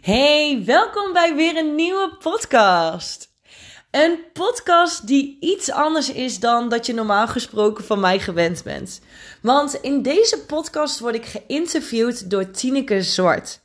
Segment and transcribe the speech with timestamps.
[0.00, 3.32] Hey, welkom bij weer een nieuwe podcast.
[3.90, 9.00] Een podcast die iets anders is dan dat je normaal gesproken van mij gewend bent.
[9.42, 13.60] Want in deze podcast word ik geïnterviewd door Tineke Zwart.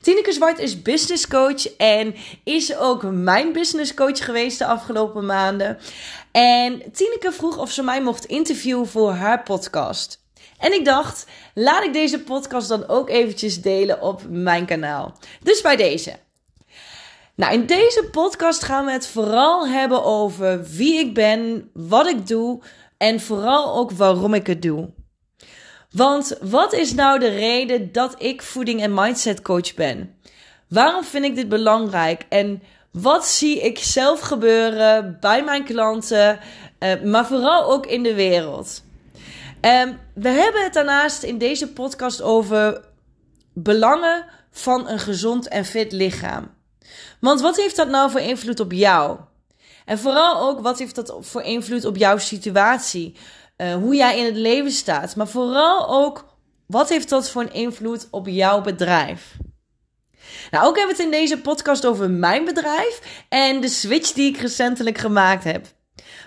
[0.00, 2.14] Tineke Zwart is business coach en
[2.44, 5.78] is ook mijn business coach geweest de afgelopen maanden.
[6.32, 10.26] En Tineke vroeg of ze mij mocht interviewen voor haar podcast.
[10.58, 15.18] En ik dacht, laat ik deze podcast dan ook eventjes delen op mijn kanaal.
[15.42, 16.16] Dus bij deze.
[17.34, 22.26] Nou, in deze podcast gaan we het vooral hebben over wie ik ben, wat ik
[22.26, 22.62] doe
[22.96, 24.90] en vooral ook waarom ik het doe.
[25.90, 30.14] Want wat is nou de reden dat ik voeding en mindset coach ben?
[30.68, 36.38] Waarom vind ik dit belangrijk en wat zie ik zelf gebeuren bij mijn klanten,
[36.78, 38.82] uh, maar vooral ook in de wereld?
[39.60, 42.84] Um, we hebben het daarnaast in deze podcast over
[43.52, 46.54] belangen van een gezond en fit lichaam.
[47.20, 49.18] Want wat heeft dat nou voor invloed op jou?
[49.84, 53.16] En vooral ook, wat heeft dat voor invloed op jouw situatie?
[53.56, 55.16] Uh, hoe jij in het leven staat.
[55.16, 56.24] Maar vooral ook,
[56.66, 59.36] wat heeft dat voor een invloed op jouw bedrijf?
[60.50, 64.28] Nou, ook hebben we het in deze podcast over mijn bedrijf en de switch die
[64.28, 65.66] ik recentelijk gemaakt heb.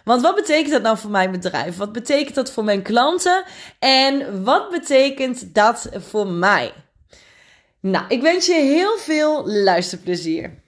[0.04, 1.78] Want wat betekent dat nou voor mijn bedrijf?
[1.78, 3.44] Wat betekent dat voor mijn klanten?
[3.80, 6.72] En wat betekent dat voor mij?
[7.80, 10.60] Nou, ik wens je heel veel luisterplezier.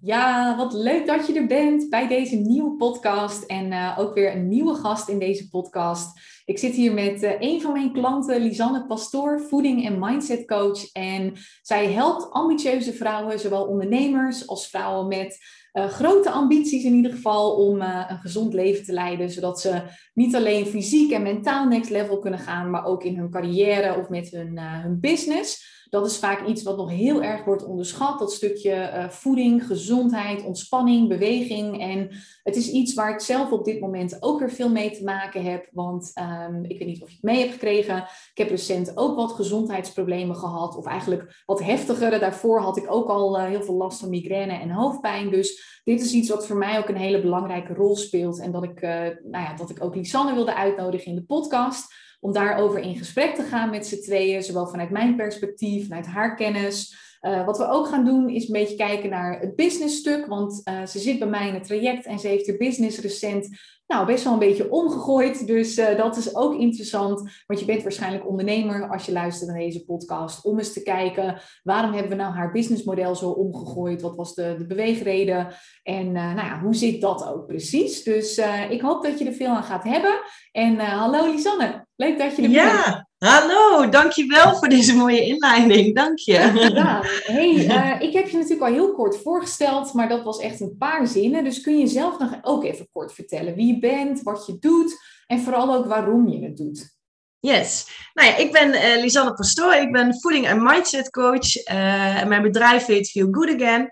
[0.00, 4.32] Ja, wat leuk dat je er bent bij deze nieuwe podcast en uh, ook weer
[4.32, 6.20] een nieuwe gast in deze podcast.
[6.44, 10.92] Ik zit hier met uh, een van mijn klanten, Lisanne Pastoor, voeding- en mindset coach.
[10.92, 15.38] En zij helpt ambitieuze vrouwen, zowel ondernemers als vrouwen met
[15.76, 19.82] uh, grote ambities in ieder geval om uh, een gezond leven te leiden, zodat ze
[20.14, 24.08] niet alleen fysiek en mentaal next level kunnen gaan, maar ook in hun carrière of
[24.08, 25.74] met hun, uh, hun business.
[25.90, 28.18] Dat is vaak iets wat nog heel erg wordt onderschat.
[28.18, 31.80] Dat stukje uh, voeding, gezondheid, ontspanning, beweging.
[31.80, 32.10] En
[32.42, 35.44] het is iets waar ik zelf op dit moment ook weer veel mee te maken
[35.44, 35.68] heb.
[35.72, 36.12] Want
[36.48, 37.96] um, ik weet niet of je het mee hebt gekregen.
[38.30, 40.76] Ik heb recent ook wat gezondheidsproblemen gehad.
[40.76, 42.18] Of eigenlijk wat heftigere.
[42.18, 45.30] Daarvoor had ik ook al uh, heel veel last van migraine en hoofdpijn.
[45.30, 48.40] Dus dit is iets wat voor mij ook een hele belangrijke rol speelt.
[48.40, 48.90] En dat ik, uh,
[49.22, 51.94] nou ja, dat ik ook Lisanne wilde uitnodigen in de podcast
[52.26, 56.36] om daarover in gesprek te gaan met z'n tweeën, zowel vanuit mijn perspectief, vanuit haar
[56.36, 57.04] kennis.
[57.22, 60.86] Uh, wat we ook gaan doen is een beetje kijken naar het businessstuk, want uh,
[60.86, 63.48] ze zit bij mij in het traject en ze heeft haar business recent
[63.86, 65.46] nou, best wel een beetje omgegooid.
[65.46, 69.58] Dus uh, dat is ook interessant, want je bent waarschijnlijk ondernemer als je luistert naar
[69.58, 74.02] deze podcast, om eens te kijken waarom hebben we nou haar businessmodel zo omgegooid?
[74.02, 75.48] Wat was de, de beweegreden?
[75.82, 78.02] En nou ja, hoe zit dat ook precies?
[78.02, 80.20] Dus ik hoop dat je er veel aan gaat hebben.
[80.52, 81.85] En hallo Lisanne.
[81.96, 83.32] Leuk dat je er ja, bent.
[83.32, 83.88] hallo.
[83.88, 85.94] Dankjewel voor deze mooie inleiding.
[85.94, 86.70] Dank je.
[86.74, 90.60] Ja, hey, uh, ik heb je natuurlijk al heel kort voorgesteld, maar dat was echt
[90.60, 91.44] een paar zinnen.
[91.44, 94.96] Dus kun je zelf nog ook even kort vertellen wie je bent, wat je doet
[95.26, 96.95] en vooral ook waarom je het doet?
[97.40, 97.86] Yes.
[98.14, 99.74] Nou ja, ik ben uh, Lisanne Pastoor.
[99.74, 101.56] Ik ben voeding- en mindset coach.
[101.56, 103.90] Uh, mijn bedrijf heet Feel Good Again.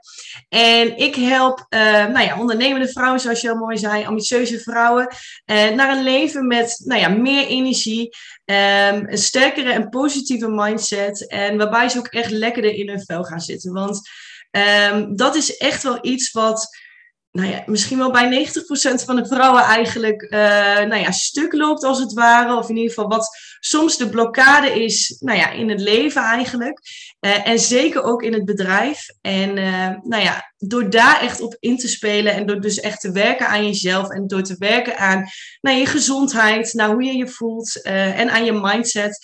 [0.48, 5.08] En ik help uh, nou ja, ondernemende vrouwen, zoals je al mooi zei, ambitieuze vrouwen,
[5.46, 11.28] naar een leven met nou ja, meer energie, um, een sterkere en positieve mindset.
[11.28, 13.72] En waarbij ze ook echt lekkerder in hun vel gaan zitten.
[13.72, 14.00] Want
[14.90, 16.68] um, dat is echt wel iets wat
[17.34, 18.48] nou ja, misschien wel bij
[19.00, 20.38] 90% van de vrouwen eigenlijk uh,
[20.88, 22.56] nou ja, stuk loopt als het ware.
[22.56, 26.80] Of in ieder geval wat soms de blokkade is nou ja, in het leven eigenlijk.
[27.20, 29.06] Uh, en zeker ook in het bedrijf.
[29.20, 33.00] En uh, nou ja, door daar echt op in te spelen en door dus echt
[33.00, 35.24] te werken aan jezelf en door te werken aan
[35.60, 39.18] nou, je gezondheid, nou, hoe je je voelt en aan je mindset,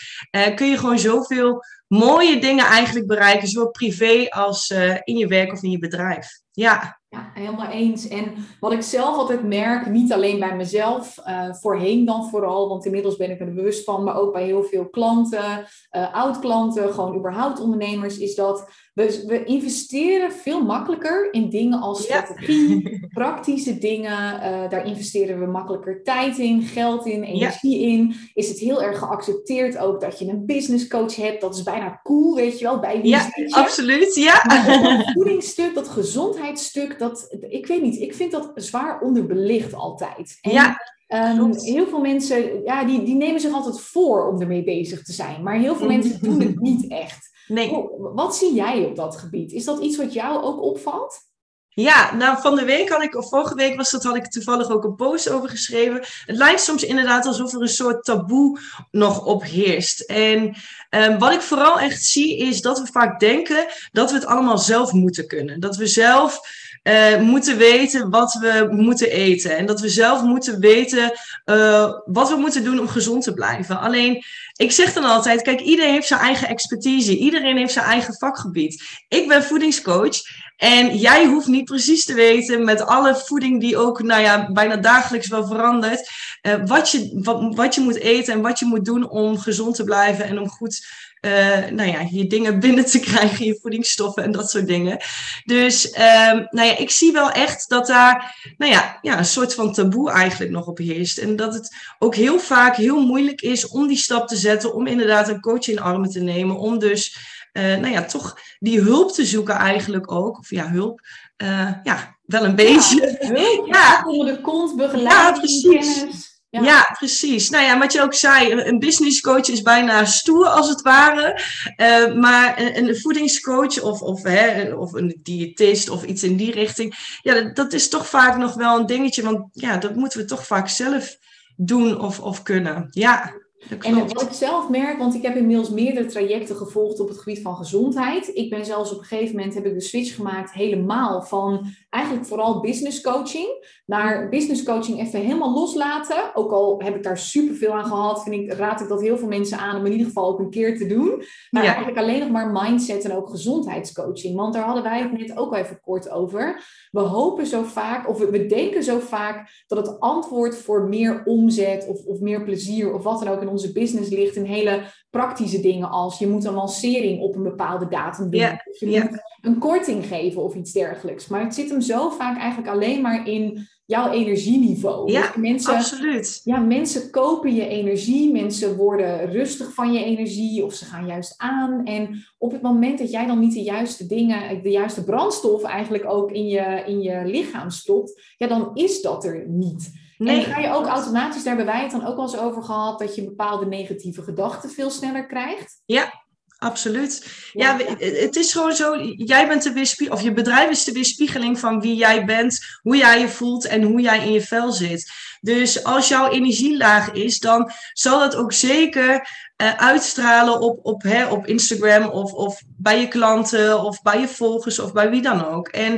[0.55, 4.71] kun je gewoon zoveel mooie dingen eigenlijk bereiken, zowel privé als
[5.05, 6.29] in je werk of in je bedrijf.
[6.53, 7.00] Ja.
[7.13, 8.09] Ja, helemaal eens.
[8.09, 12.85] En wat ik zelf altijd merk, niet alleen bij mezelf, uh, voorheen dan vooral, want
[12.85, 15.67] inmiddels ben ik er bewust van, maar ook bij heel veel klanten,
[15.97, 22.03] uh, oud-klanten, gewoon überhaupt ondernemers, is dat we, we investeren veel makkelijker in dingen als
[22.03, 23.07] strategie, ja.
[23.23, 24.13] praktische dingen.
[24.13, 27.87] Uh, daar investeren we makkelijker tijd in, geld in, energie ja.
[27.87, 28.15] in.
[28.35, 31.41] Is het heel erg geaccepteerd ook dat je een business coach hebt?
[31.41, 34.43] Dat is bijna cool, weet je wel, bij wie Ja, absoluut, ja.
[34.83, 40.39] dat voedingsstuk, dat gezondheidsstuk, dat, ik weet niet, ik vind dat zwaar onderbelicht altijd.
[40.41, 40.77] En, ja.
[41.09, 45.13] Um, heel veel mensen, ja, die, die nemen zich altijd voor om ermee bezig te
[45.13, 45.43] zijn.
[45.43, 47.31] Maar heel veel mensen doen het niet echt.
[47.47, 47.71] Nee.
[47.71, 49.53] Oh, wat zie jij op dat gebied?
[49.53, 51.29] Is dat iets wat jou ook opvalt?
[51.69, 54.71] Ja, nou van de week had ik, of vorige week was dat, had ik toevallig
[54.71, 56.01] ook een post over geschreven.
[56.27, 58.59] Het lijkt soms inderdaad alsof er een soort taboe
[58.91, 60.01] nog op heerst.
[60.01, 60.55] En
[60.91, 64.59] Ehm, wat ik vooral echt zie is dat we vaak denken dat we het allemaal
[64.59, 65.61] zelf moeten kunnen.
[65.61, 66.41] Dat we zelf
[66.83, 69.57] uh, moeten weten wat we moeten eten.
[69.57, 71.13] En dat we zelf moeten weten
[71.45, 73.81] uh, wat we moeten doen om gezond te blijven.
[73.81, 74.25] Alleen,
[74.61, 77.17] ik zeg dan altijd, kijk, iedereen heeft zijn eigen expertise.
[77.17, 78.83] Iedereen heeft zijn eigen vakgebied.
[79.09, 80.17] Ik ben voedingscoach.
[80.57, 84.77] En jij hoeft niet precies te weten met alle voeding die ook nou ja, bijna
[84.77, 86.11] dagelijks wel verandert.
[86.43, 87.21] Uh, wat, je,
[87.55, 90.49] wat, je moet eten en wat je moet doen om gezond te blijven en om
[90.49, 90.81] goed
[91.21, 94.99] uh, nou ja, je dingen binnen te krijgen, je voedingsstoffen en dat soort dingen.
[95.45, 99.55] Dus um, nou ja, ik zie wel echt dat daar nou ja, ja, een soort
[99.55, 101.19] van taboe eigenlijk nog op heerst.
[101.19, 104.87] En dat het ook heel vaak heel moeilijk is om die stap te zetten, om
[104.87, 107.17] inderdaad een coach in armen te nemen, om dus
[107.53, 110.39] uh, nou ja, toch die hulp te zoeken eigenlijk ook.
[110.39, 111.01] Of ja, hulp.
[111.43, 113.19] Uh, ja, wel een beetje.
[113.21, 114.03] Ja, hulp, ja.
[114.07, 115.95] onder de kont, begeleiding, ja, precies.
[115.95, 116.31] kennis.
[116.51, 116.63] Ja.
[116.63, 116.95] ja.
[116.99, 117.51] precies.
[117.51, 121.41] Nou ja, wat je ook zei, een business coach is bijna stoer als het ware.
[121.77, 126.53] Uh, maar een, een, voedingscoach of, of, hè, of een diëtist of iets in die
[126.53, 129.23] richting, ja, dat, dat, is toch vaak nog wel een dingetje.
[129.23, 131.17] Want ja, dat moeten we toch vaak zelf
[131.57, 132.87] doen of, of kunnen.
[132.91, 133.35] Ja.
[133.81, 137.43] En wat ik zelf merk, want ik heb inmiddels meerdere trajecten gevolgd op het gebied
[137.43, 138.31] van gezondheid.
[138.35, 142.27] Ik ben zelfs op een gegeven moment heb ik de switch gemaakt helemaal van eigenlijk
[142.27, 146.35] vooral business coaching naar business coaching even helemaal loslaten.
[146.35, 149.29] Ook al heb ik daar superveel aan gehad, vind ik, raad ik dat heel veel
[149.29, 151.23] mensen aan om in ieder geval ook een keer te doen.
[151.51, 154.37] Maar eigenlijk alleen nog maar mindset en ook gezondheidscoaching.
[154.37, 156.63] Want daar hadden wij het net ook even kort over.
[156.91, 161.87] We hopen zo vaak, of we, denken zo vaak dat het antwoord voor meer omzet
[161.89, 165.91] of, of meer plezier of wat dan ook onze business ligt in hele praktische dingen
[165.91, 168.61] als je moet een lancering op een bepaalde datum doen.
[168.65, 171.29] Of je moet een korting geven of iets dergelijks.
[171.29, 175.13] Maar het zit hem zo vaak eigenlijk alleen maar in jouw energieniveau.
[175.13, 176.41] Ja, dus mensen, absoluut.
[176.45, 181.35] Ja, mensen kopen je energie, mensen worden rustig van je energie of ze gaan juist
[181.37, 181.85] aan.
[181.85, 186.05] En op het moment dat jij dan niet de juiste dingen, de juiste brandstof eigenlijk
[186.11, 190.00] ook in je, in je lichaam stopt, ja, dan is dat er niet.
[190.21, 190.45] Nee.
[190.45, 192.99] En ga je ook automatisch, daar hebben wij het dan ook wel eens over gehad,
[192.99, 195.83] dat je bepaalde negatieve gedachten veel sneller krijgt.
[195.87, 196.23] Ja,
[196.59, 197.27] absoluut.
[197.53, 201.59] Ja, het is gewoon zo, jij bent de weerspiegeling, of je bedrijf is de weerspiegeling
[201.59, 205.13] van wie jij bent, hoe jij je voelt en hoe jij in je vel zit.
[205.41, 209.29] Dus als jouw energie laag is, dan zal dat ook zeker
[209.63, 214.29] uh, uitstralen op, op, hè, op Instagram of, of bij je klanten of bij je
[214.29, 215.69] volgers of bij wie dan ook.
[215.69, 215.93] En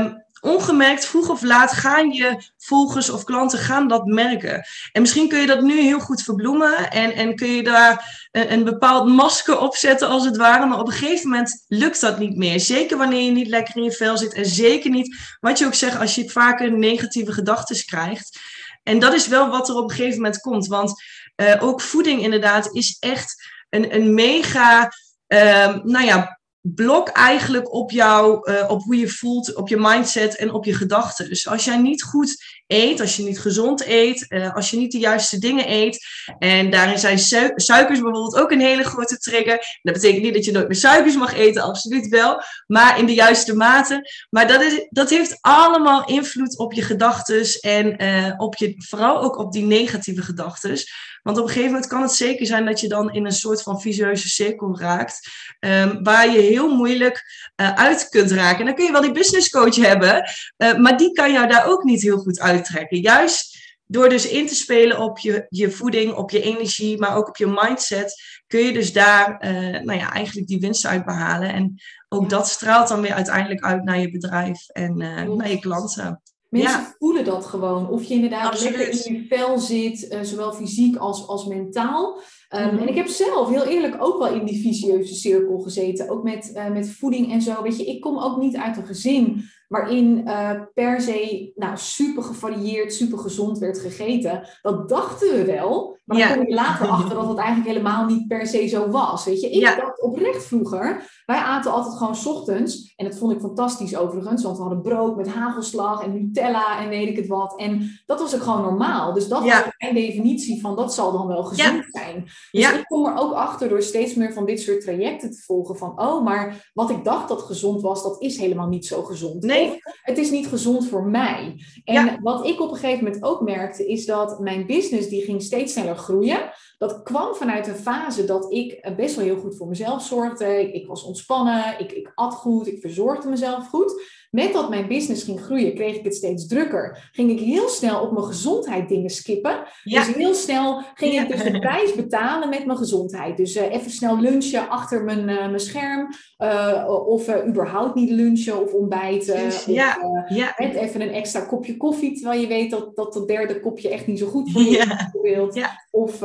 [0.00, 4.66] um, ongemerkt, vroeg of laat, gaan je volgers of klanten gaan dat merken.
[4.92, 8.64] En misschien kun je dat nu heel goed verbloemen en, en kun je daar een,
[8.64, 10.66] bepaald masker op zetten als het ware.
[10.66, 12.60] Maar op een gegeven moment lukt dat niet meer.
[12.60, 15.74] Zeker wanneer je niet lekker in je vel zit en zeker niet, wat je ook
[15.74, 18.38] zegt, als je vaker negatieve gedachten krijgt.
[18.82, 20.66] En dat is wel wat er op een gegeven moment komt.
[20.66, 21.02] Want
[21.36, 24.92] uh, ook voeding inderdaad is echt een, een mega,
[25.28, 26.37] uh, nou ja,
[26.74, 30.74] blok eigenlijk op jou, uh, op hoe je voelt, op je mindset en op je
[30.74, 31.28] gedachten.
[31.28, 34.92] Dus als jij niet goed eet, als je niet gezond eet, uh, als je niet
[34.92, 36.06] de juiste dingen eet,
[36.38, 39.78] en daarin zijn su suikers bijvoorbeeld ook een hele grote trigger.
[39.82, 43.14] Dat betekent niet dat je nooit meer suikers mag eten, absoluut wel, maar in de
[43.14, 44.26] juiste mate.
[44.30, 49.22] Maar dat, is, dat heeft allemaal invloed op je gedachten en uh, op je, vooral
[49.22, 50.76] ook op die negatieve gedachten.
[51.22, 53.62] Want op een gegeven moment kan het zeker zijn dat je dan in een soort
[53.62, 55.28] van visueuze cirkel raakt,
[55.60, 57.24] um, waar je heel moeilijk
[57.56, 58.58] uh, uit kunt raken.
[58.58, 61.82] En dan kun je wel die business coach hebben, maar die kan jou daar ook
[61.82, 63.00] niet heel goed uittrekken.
[63.00, 67.28] Juist door dus in te spelen op je, je voeding, op je energie, maar ook
[67.28, 71.52] op je mindset, kun je dus daar uh, nou ja, eigenlijk die winst uit behalen.
[71.52, 71.74] En
[72.08, 74.96] ook dat straalt dan weer uiteindelijk uit naar je bedrijf en
[75.36, 76.22] naar je klanten.
[76.48, 77.88] Mensen voelen dat gewoon.
[77.88, 78.76] Of je inderdaad Absoluut.
[78.76, 82.20] lekker in je vel zit, uh, zowel fysiek als, als mentaal.
[82.54, 82.78] Um, mm -hmm.
[82.78, 86.08] En ik heb zelf heel eerlijk ook wel in die vicieuze cirkel gezeten.
[86.08, 87.62] Ook met, uh, met voeding en zo.
[87.62, 92.22] Weet je, ik kom ook niet uit een gezin waarin uh, per se nou, super
[92.22, 94.48] gevarieerd, super gezond werd gegeten.
[94.62, 95.96] Dat dachten we wel.
[96.04, 99.24] Maar dan kom je later achter dat het eigenlijk helemaal niet per se zo was.
[99.24, 99.76] Weet je, ik ja.
[99.76, 102.92] dacht oprecht vroeger, wij aten altijd gewoon s ochtends.
[102.96, 106.88] En dat vond ik fantastisch overigens, want we hadden brood met hagelslag en Nutella en
[106.88, 107.58] weet ik het wat.
[107.58, 109.12] En dat was ook gewoon normaal.
[109.12, 109.64] Dus dat ja.
[109.64, 112.00] was mijn definitie van dat zal dan wel gezond ja.
[112.00, 112.24] zijn.
[112.50, 115.76] Dus ik kom er ook achter door steeds meer van dit soort trajecten te volgen.
[115.76, 119.42] Van, oh, maar wat ik dacht dat gezond was, dat is helemaal niet zo gezond.
[119.42, 119.57] Nee.
[120.02, 121.54] Het is niet gezond voor mij.
[121.84, 125.42] En wat ik op een gegeven moment ook merkte, is dat mijn business die ging
[125.42, 126.50] steeds sneller groeien.
[126.78, 130.60] Dat kwam vanuit een fase dat ik best wel heel goed voor mezelf zorgde.
[130.60, 134.02] Ik, ik was ontspannen, ik, ik at goed, ik verzorgde mezelf goed.
[134.30, 137.08] Met dat mijn business ging groeien, kreeg ik het steeds drukker.
[137.12, 139.62] Ging ik heel snel op mijn gezondheid dingen skippen.
[139.84, 143.36] Dus heel snel ging ik dus de prijs betalen met mijn gezondheid.
[143.36, 146.08] Dus uh, even snel lunchen achter mijn, uh, mijn scherm.
[146.38, 149.44] Uh, of überhaupt niet lunchen of ontbijten.
[149.44, 149.98] Dus, ja.
[150.02, 150.54] Of, ja.
[150.56, 154.06] Met even een extra kopje koffie, terwijl je weet dat, dat dat derde kopje echt
[154.06, 154.86] niet zo goed voor je is.
[154.86, 155.54] Bijvoorbeeld.
[155.54, 155.86] Ja.
[155.90, 156.22] Of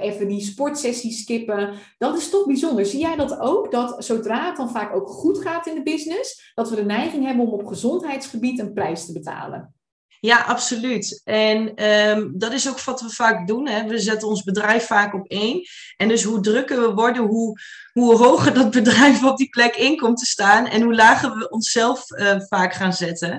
[0.00, 1.70] even die sportsessie skippen.
[1.98, 2.86] Dat is toch bijzonder.
[2.86, 3.70] Zie jij dat ook?
[3.70, 7.24] Dat zodra het dan vaak ook goed gaat in de business, dat we de neiging
[7.24, 9.74] hebben om op gezondheidsgebied een prijs te betalen.
[10.20, 11.20] Ja, absoluut.
[11.24, 13.68] En ehm, dat is ook wat we vaak doen.
[13.68, 13.86] Hè.
[13.86, 15.62] We zetten ons bedrijf vaak op één.
[15.96, 17.58] En dus hoe drukker we worden, hoe,
[17.92, 21.50] hoe hoger dat bedrijf op die plek in komt te staan en hoe lager we
[21.50, 23.38] onszelf uh, vaak gaan zetten.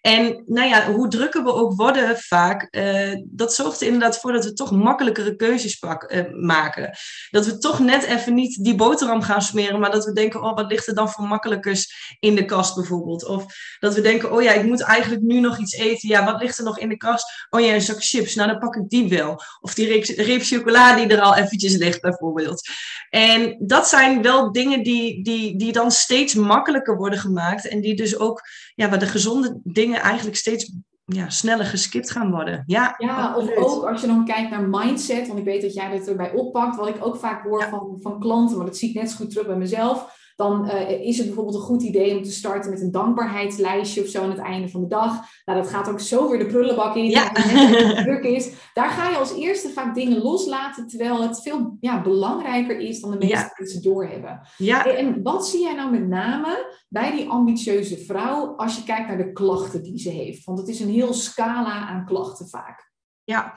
[0.00, 4.32] En nou ja, hoe drukker we ook worden vaak, uh, dat zorgt er inderdaad voor
[4.32, 6.90] dat we toch makkelijkere keuzes pak, uh, maken.
[7.30, 10.54] Dat we toch net even niet die boterham gaan smeren, maar dat we denken, oh
[10.54, 13.26] wat ligt er dan voor makkelijkers in de kast bijvoorbeeld.
[13.26, 13.44] Of
[13.78, 16.08] dat we denken, oh ja, ik moet eigenlijk nu nog iets eten.
[16.08, 17.46] Ja, wat ligt er nog in de kast?
[17.50, 18.34] Oh ja, een zak chips.
[18.34, 19.42] Nou, dan pak ik die wel.
[19.60, 22.68] Of die reep, reep chocola die er al eventjes ligt bijvoorbeeld.
[23.10, 27.68] En dat zijn wel dingen die, die, die dan steeds makkelijker worden gemaakt.
[27.68, 28.42] En die dus ook,
[28.74, 30.72] ja, waar de gezonde dingen eigenlijk steeds
[31.04, 32.62] ja, sneller geskipt gaan worden.
[32.66, 35.90] Ja, ja of ook als je dan kijkt naar mindset, want ik weet dat jij
[35.90, 38.94] dat erbij oppakt, wat ik ook vaak hoor van, van klanten, maar dat zie ik
[38.94, 42.22] net zo goed terug bij mezelf dan uh, is het bijvoorbeeld een goed idee om
[42.22, 45.12] te starten met een dankbaarheidslijstje of zo aan het einde van de dag.
[45.44, 47.30] Nou, dat gaat ook zo weer de prullenbak in, ja.
[47.32, 48.50] het druk is.
[48.74, 53.10] Daar ga je als eerste vaak dingen loslaten, terwijl het veel ja, belangrijker is dan
[53.10, 53.52] de meeste ja.
[53.54, 54.40] mensen doorhebben.
[54.56, 54.86] Ja.
[54.86, 59.16] En wat zie jij nou met name bij die ambitieuze vrouw als je kijkt naar
[59.16, 60.44] de klachten die ze heeft?
[60.44, 62.90] Want het is een heel scala aan klachten vaak.
[63.28, 63.54] Ja,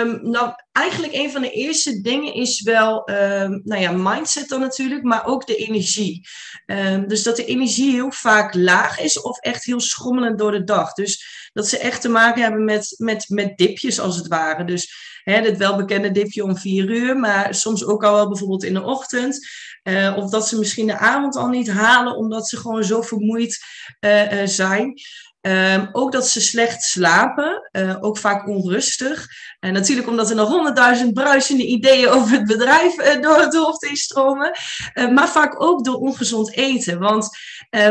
[0.00, 4.60] um, nou eigenlijk een van de eerste dingen is wel, um, nou ja, mindset dan
[4.60, 6.28] natuurlijk, maar ook de energie.
[6.66, 10.64] Um, dus dat de energie heel vaak laag is of echt heel schommelend door de
[10.64, 10.92] dag.
[10.92, 14.64] Dus dat ze echt te maken hebben met, met, met dipjes als het ware.
[14.64, 18.74] Dus hè, het welbekende dipje om vier uur, maar soms ook al wel bijvoorbeeld in
[18.74, 19.48] de ochtend.
[19.82, 23.58] Uh, of dat ze misschien de avond al niet halen omdat ze gewoon zo vermoeid
[24.00, 24.94] uh, uh, zijn.
[25.42, 29.26] Um, ook dat ze slecht slapen, uh, ook vaak onrustig.
[29.60, 33.82] En natuurlijk omdat er nog honderdduizend bruisende ideeën over het bedrijf uh, door het hoofd
[33.82, 34.58] instromen.
[34.94, 36.98] Uh, maar vaak ook door ongezond eten.
[36.98, 37.28] Want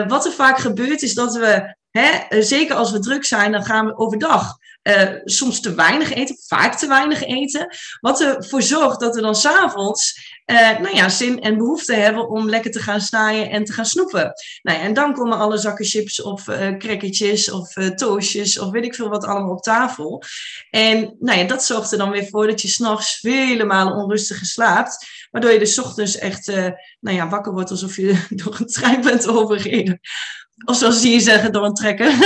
[0.07, 3.85] wat er vaak gebeurt is dat we, hè, zeker als we druk zijn, dan gaan
[3.85, 4.57] we overdag
[4.89, 7.67] uh, soms te weinig eten, vaak te weinig eten.
[7.99, 12.49] Wat ervoor zorgt dat we dan s'avonds uh, nou ja, zin en behoefte hebben om
[12.49, 14.33] lekker te gaan snijden en te gaan snoepen.
[14.61, 18.85] Nou ja, en dan komen alle zakken chips of uh, crackertjes of toastjes of weet
[18.85, 20.23] ik veel wat allemaal op tafel.
[20.69, 24.45] En nou ja, dat zorgt er dan weer voor dat je s'nachts vele malen onrustiger
[24.45, 25.07] slaapt.
[25.31, 26.47] Waardoor je dus ochtends echt
[26.99, 29.99] nou ja, wakker wordt alsof je door een trein bent overgereden.
[30.65, 32.17] Of zoals die hier zeggen, door een trekker.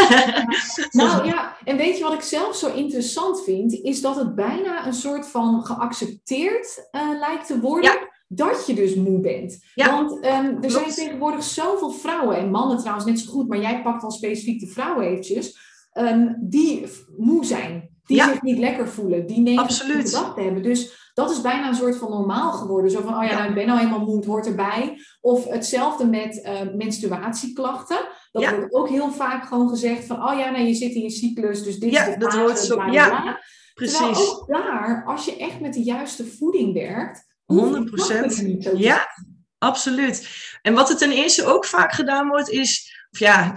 [0.91, 3.73] nou ja, en weet je wat ik zelf zo interessant vind?
[3.73, 8.11] Is dat het bijna een soort van geaccepteerd uh, lijkt te worden.
[8.27, 9.59] Dat je dus moe bent.
[9.75, 13.81] Want um, er zijn tegenwoordig zoveel vrouwen en mannen trouwens net zo goed, maar jij
[13.81, 15.57] pakt dan specifiek de vrouwen eventjes,
[15.93, 16.85] um, die
[17.17, 20.63] moe zijn, die zich niet lekker voelen, die negatieve gedachten hebben.
[20.63, 22.91] Dus dat is bijna een soort van normaal geworden.
[22.91, 25.01] Zo van, oh ja, Nou, ik ben nou helemaal moe, het hoort erbij.
[25.21, 28.07] Of hetzelfde met uh, menstruatieklachten.
[28.31, 31.09] Dat wordt ook heel vaak gewoon gezegd van, oh ja, nou, je zit in je
[31.09, 32.85] cyclus, dus dit ja, is de dat hoort zo.
[32.91, 33.39] ja,
[33.73, 33.97] precies.
[33.97, 38.69] Terwijl ook daar, als je echt met de juiste voeding werkt, 100 procent.
[38.75, 39.07] Ja,
[39.57, 40.29] absoluut.
[40.61, 43.53] En wat er ten eerste ook vaak gedaan wordt, is ja,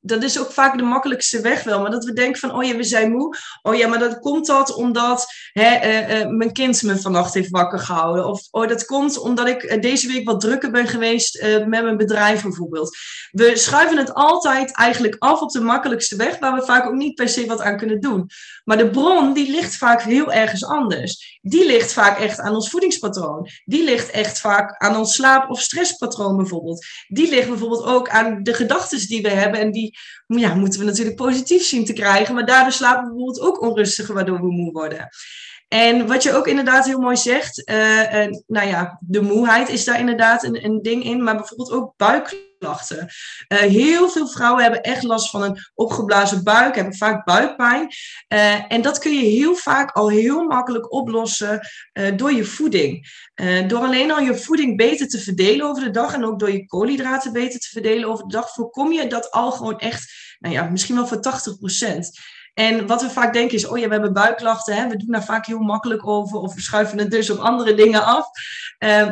[0.00, 1.80] dat is ook vaak de makkelijkste weg wel.
[1.80, 3.36] Maar dat we denken van, oh ja, we zijn moe.
[3.62, 7.50] Oh ja, maar dat komt dat omdat hè, uh, uh, mijn kind me vannacht heeft
[7.50, 8.26] wakker gehouden.
[8.26, 11.96] Of oh, dat komt omdat ik uh, deze week wat drukker ben geweest met mijn
[11.96, 12.96] bedrijf bijvoorbeeld.
[13.30, 17.14] We schuiven het altijd eigenlijk af op de makkelijkste weg, waar we vaak ook niet
[17.14, 18.30] per se wat aan kunnen doen.
[18.64, 21.38] Maar de bron, die ligt vaak heel ergens anders.
[21.42, 23.48] Die ligt vaak echt aan ons voedingspatroon.
[23.64, 26.86] Die ligt echt vaak aan ons slaap- of stresspatroon bijvoorbeeld.
[27.08, 29.60] Die ligt bijvoorbeeld ook aan de gedachten die we hebben.
[29.60, 32.34] En die ja, moeten we natuurlijk positief zien te krijgen.
[32.34, 35.08] Maar daardoor slapen we bijvoorbeeld ook onrustiger, waardoor we moe worden.
[35.68, 39.84] En wat je ook inderdaad heel mooi zegt, uh, uh, nou ja, de moeheid is
[39.84, 41.92] daar inderdaad een, een ding in, maar bijvoorbeeld ook
[42.60, 43.08] buikklachten.
[43.48, 47.88] Uh, heel veel vrouwen hebben echt last van een opgeblazen buik, hebben vaak buikpijn.
[48.68, 51.60] en dat kun je heel vaak al heel makkelijk oplossen
[52.16, 53.08] door je voeding.
[53.66, 56.66] door alleen al je voeding beter te verdelen over de dag en ook door je
[56.66, 60.64] koolhydraten beter te verdelen over de dag, voorkom je dat al gewoon echt, nou ja,
[60.64, 62.18] misschien wel voor 80 procent.
[62.54, 64.88] En wat we vaak denken is, oh ja, we hebben buikklachten, hè?
[64.88, 68.04] we doen daar vaak heel makkelijk over of we schuiven het dus op andere dingen
[68.04, 68.26] af.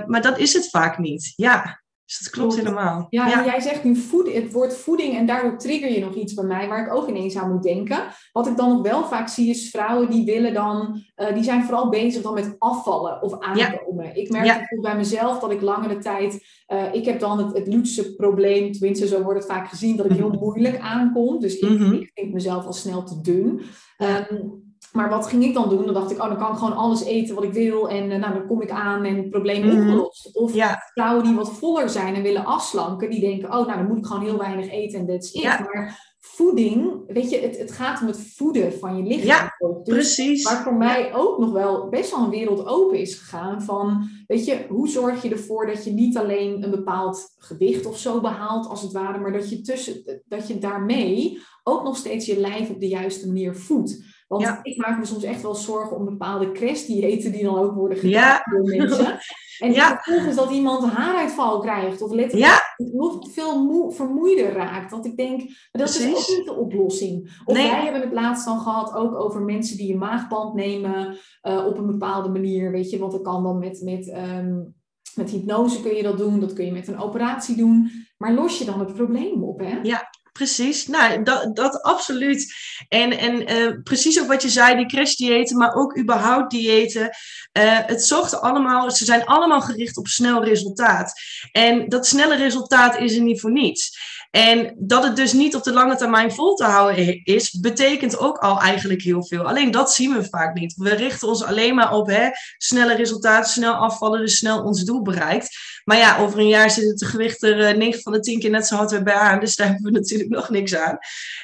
[0.06, 1.80] Maar dat is het vaak niet, ja.
[2.08, 3.06] Dus dat klopt helemaal.
[3.10, 6.34] Ja, en jij zegt nu voed, het woord voeding en daardoor trigger je nog iets
[6.34, 8.02] bij mij waar ik ook ineens aan moet denken.
[8.32, 11.64] Wat ik dan nog wel vaak zie is vrouwen die willen dan, uh, die zijn
[11.64, 14.16] vooral bezig dan met afvallen of aankomen.
[14.16, 14.60] Ik merk ja.
[14.80, 19.06] bij mezelf dat ik langere tijd, uh, ik heb dan het, het luxe probleem, tenminste
[19.06, 21.40] zo wordt het vaak gezien, dat ik heel moeilijk aankom.
[21.40, 23.60] Dus ik, mm ik vind mezelf al snel te dun.
[23.98, 25.84] Um, maar wat ging ik dan doen?
[25.84, 27.88] Dan dacht ik, oh, dan kan ik gewoon alles eten wat ik wil.
[27.88, 30.36] En uh, nou, dan kom ik aan en het probleem mm opgelost.
[30.36, 30.52] Of
[30.94, 34.06] vrouwen die wat voller zijn en willen afslanken, die denken, oh, nou, dan moet ik
[34.06, 35.42] gewoon heel weinig eten en that's it.
[35.42, 39.26] Maar voeding, weet je, het, het gaat om het voeden van je lichaam.
[39.26, 40.42] Ja, dus precies.
[40.42, 44.44] Waar voor mij ook nog wel best wel een wereld open is gegaan van, weet
[44.44, 48.68] je, hoe zorg je ervoor dat je niet alleen een bepaald gewicht of zo behaalt,
[48.68, 52.70] als het ware, maar dat je, tussen, dat je daarmee ook nog steeds je lijf
[52.70, 54.07] op de juiste manier voedt.
[54.28, 57.98] Want ik maak me soms echt wel zorgen om bepaalde crashdiëten die dan ook worden
[57.98, 59.18] gedaan door mensen.
[59.58, 60.00] En ja.
[60.00, 64.90] vervolgens dat iemand haaruitval krijgt of letterlijk nog veel moe, vermoeider raakt.
[64.90, 67.40] Want ik denk, dat is ook niet de oplossing.
[67.44, 71.66] Of wij hebben het laatst dan gehad ook over mensen die een maagband nemen uh,
[71.66, 72.70] op een bepaalde manier.
[72.70, 74.74] Weet je, want dat kan dan met, met, um,
[75.14, 76.40] met hypnose kun je dat doen.
[76.40, 77.90] Dat kun je met een operatie doen.
[78.18, 79.78] Maar los je dan het probleem op, hè?
[79.82, 80.86] Ja, precies.
[80.86, 82.54] Nou, dat, dat absoluut.
[82.88, 87.02] En, en uh, precies ook wat je zei, die crashdiëten, maar ook überhaupt diëten.
[87.02, 91.12] Uh, het zorgt allemaal, ze zijn allemaal gericht op snel resultaat.
[91.52, 93.98] En dat snelle resultaat is er niet voor niets.
[94.30, 98.38] En dat het dus niet op de lange termijn vol te houden is, betekent ook
[98.38, 99.42] al eigenlijk heel veel.
[99.42, 100.74] Alleen dat zien we vaak niet.
[100.76, 105.02] We richten ons alleen maar op hè, snelle resultaten, snel afvallen, dus snel ons doel
[105.02, 105.56] bereikt.
[105.84, 108.50] Maar ja, over een jaar zit het gewicht er eh, 9 van de 10 keer
[108.50, 109.40] net zo hard weer bij aan.
[109.40, 110.98] Dus daar hebben we natuurlijk nog niks aan.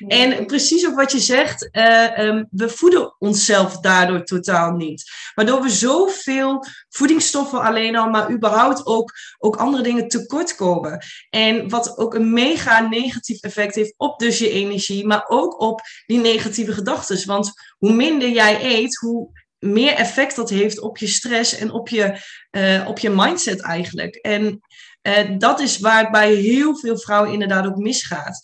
[0.07, 5.11] En precies ook wat je zegt, uh, um, we voeden onszelf daardoor totaal niet.
[5.35, 11.05] Waardoor we zoveel voedingsstoffen alleen al, maar überhaupt ook, ook andere dingen tekort komen.
[11.31, 15.81] En wat ook een mega negatief effect heeft op dus je energie, maar ook op
[16.07, 17.27] die negatieve gedachten.
[17.27, 21.89] Want hoe minder jij eet, hoe meer effect dat heeft op je stress en op
[21.89, 24.15] je, uh, op je mindset eigenlijk.
[24.15, 24.61] En
[25.03, 28.41] uh, dat is waar bij heel veel vrouwen inderdaad ook misgaat.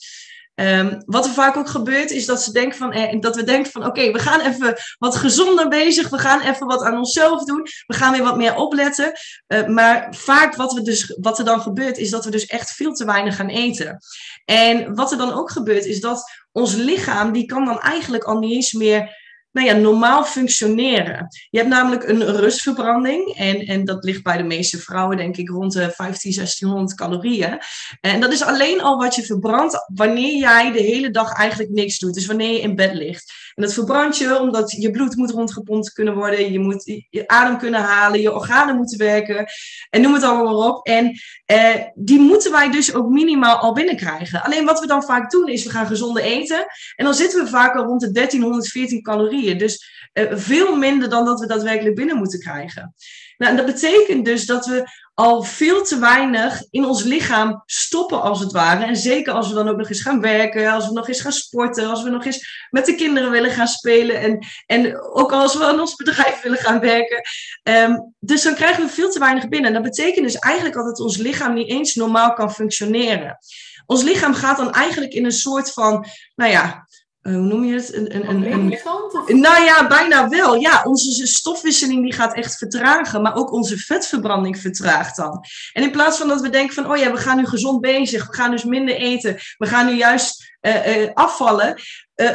[0.55, 3.73] Um, wat er vaak ook gebeurt, is dat, ze denken van, eh, dat we denken
[3.73, 7.67] van oké, we gaan even wat gezonder bezig, we gaan even wat aan onszelf doen,
[7.87, 9.13] we gaan weer wat meer opletten.
[9.47, 12.93] Uh, maar vaak wat, dus, wat er dan gebeurt, is dat we dus echt veel
[12.93, 13.99] te weinig gaan eten.
[14.45, 18.39] En wat er dan ook gebeurt, is dat ons lichaam, die kan dan eigenlijk al
[18.39, 19.20] niet eens meer
[19.53, 21.27] nou ja, normaal functioneren.
[21.51, 23.35] Je hebt namelijk een rustverbranding.
[23.37, 27.59] En, en dat ligt bij de meeste vrouwen, denk ik, rond de 15, 1600 calorieën.
[28.01, 31.99] En dat is alleen al wat je verbrandt wanneer jij de hele dag eigenlijk niks
[31.99, 32.15] doet.
[32.15, 33.33] Dus wanneer je in bed ligt.
[33.55, 36.53] En dat verbrand je omdat je bloed moet rondgepompt kunnen worden.
[36.53, 38.21] Je moet je adem kunnen halen.
[38.21, 39.47] Je organen moeten werken.
[39.91, 40.87] En noem het allemaal maar op.
[40.87, 44.43] En eh, die moeten wij dus ook minimaal al binnenkrijgen.
[44.43, 46.67] Alleen wat we dan vaak doen is we gaan gezonde eten.
[46.97, 49.39] En dan zitten we vaak al rond de 1314 calorieën.
[49.40, 52.94] Dus uh, veel minder dan dat we daadwerkelijk binnen moeten krijgen.
[53.37, 58.22] Nou, en dat betekent dus dat we al veel te weinig in ons lichaam stoppen,
[58.22, 58.85] als het ware.
[58.85, 61.33] En zeker als we dan ook nog eens gaan werken, als we nog eens gaan
[61.33, 64.20] sporten, als we nog eens met de kinderen willen gaan spelen.
[64.20, 67.20] En, en ook als we aan ons bedrijf willen gaan werken.
[67.62, 69.68] Um, dus dan krijgen we veel te weinig binnen.
[69.68, 73.38] En dat betekent dus eigenlijk dat ons lichaam niet eens normaal kan functioneren.
[73.87, 76.88] Ons lichaam gaat dan eigenlijk in een soort van, nou ja,
[77.23, 77.95] uh, hoe noem je het?
[77.95, 80.55] Een, een, een, een, nou ja, bijna wel.
[80.55, 85.45] Ja, onze stofwisseling die gaat echt vertragen, maar ook onze vetverbranding vertraagt dan.
[85.73, 88.27] En in plaats van dat we denken van, oh ja, we gaan nu gezond bezig,
[88.27, 91.81] we gaan dus minder eten, we gaan nu juist uh, uh, afvallen,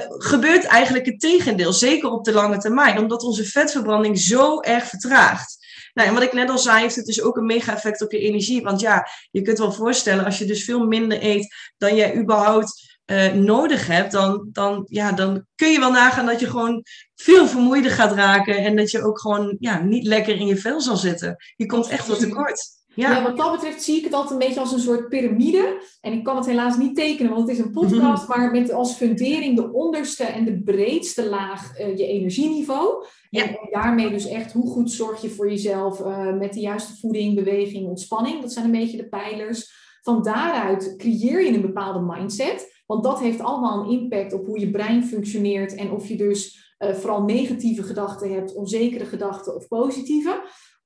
[0.08, 5.64] gebeurt eigenlijk het tegendeel, zeker op de lange termijn, omdat onze vetverbranding zo erg vertraagt.
[5.94, 8.12] Nou, en wat ik net al zei, heeft het dus ook een mega effect op
[8.12, 8.62] je energie.
[8.62, 12.95] Want ja, je kunt wel voorstellen, als je dus veel minder eet dan jij überhaupt
[13.06, 16.84] uh, nodig hebt, dan, dan, ja, dan kun je wel nagaan dat je gewoon
[17.16, 20.82] veel vermoeider gaat raken en dat je ook gewoon ja, niet lekker in je vel
[20.82, 21.36] zal zitten.
[21.56, 22.74] Je komt echt wat tekort.
[22.96, 23.12] Ja.
[23.12, 23.24] ja.
[23.24, 25.82] wat dat betreft zie ik het altijd een beetje als een soort piramide.
[26.02, 28.94] En ik kan het helaas niet tekenen, want het is een podcast, maar met als
[28.94, 33.06] fundering de onderste en de breedste laag uh, je energieniveau.
[33.30, 33.44] Ja.
[33.44, 37.36] En, daarmee dus echt hoe goed zorg je voor jezelf uh, met de juiste voeding,
[37.36, 38.42] beweging, ontspanning.
[38.42, 39.84] Dat zijn een beetje de pijlers.
[40.02, 42.75] Van daaruit creëer je een bepaalde mindset.
[42.86, 46.74] Want dat heeft allemaal een impact op hoe je brein functioneert en of je dus
[46.80, 50.42] uh, vooral negatieve gedachten hebt, onzekere gedachten of positieve.